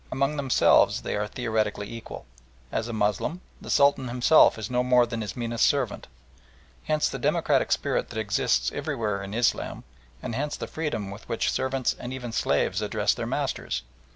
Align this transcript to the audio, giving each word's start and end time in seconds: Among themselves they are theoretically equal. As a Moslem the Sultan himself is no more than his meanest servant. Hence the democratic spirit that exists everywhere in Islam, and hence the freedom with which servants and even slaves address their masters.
Among 0.11 0.35
themselves 0.35 1.03
they 1.03 1.15
are 1.15 1.27
theoretically 1.27 1.87
equal. 1.93 2.25
As 2.71 2.87
a 2.87 2.91
Moslem 2.91 3.39
the 3.61 3.69
Sultan 3.69 4.07
himself 4.07 4.57
is 4.57 4.67
no 4.67 4.81
more 4.83 5.05
than 5.05 5.21
his 5.21 5.37
meanest 5.37 5.63
servant. 5.67 6.07
Hence 6.85 7.07
the 7.07 7.19
democratic 7.19 7.71
spirit 7.71 8.09
that 8.09 8.17
exists 8.17 8.71
everywhere 8.71 9.21
in 9.21 9.35
Islam, 9.35 9.83
and 10.23 10.33
hence 10.33 10.57
the 10.57 10.65
freedom 10.65 11.11
with 11.11 11.29
which 11.29 11.51
servants 11.51 11.95
and 11.99 12.11
even 12.13 12.31
slaves 12.31 12.81
address 12.81 13.13
their 13.13 13.27
masters. 13.27 13.83